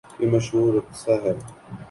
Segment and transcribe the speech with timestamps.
[0.19, 1.33] یہ مشہورقصہ ہے۔